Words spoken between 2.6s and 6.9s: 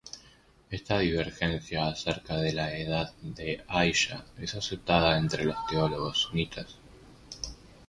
edad de Aisha es aceptada entre los teólogos sunitas.